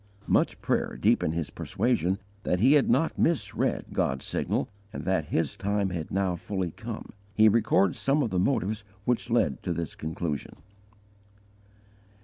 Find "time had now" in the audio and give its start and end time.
5.55-6.35